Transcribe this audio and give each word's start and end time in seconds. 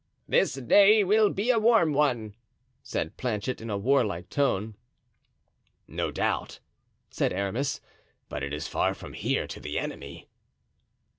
"This 0.27 0.55
day 0.55 1.03
will 1.03 1.29
be 1.29 1.51
a 1.51 1.59
warm 1.59 1.93
one," 1.93 2.33
said 2.81 3.17
Planchet, 3.17 3.61
in 3.61 3.69
a 3.69 3.77
warlike 3.77 4.29
tone. 4.29 4.75
"No 5.87 6.09
doubt," 6.09 6.59
said 7.11 7.31
Aramis, 7.31 7.81
"but 8.27 8.41
it 8.41 8.51
is 8.51 8.67
far 8.67 8.95
from 8.95 9.13
here 9.13 9.45
to 9.45 9.59
the 9.59 9.77
enemy." 9.77 10.27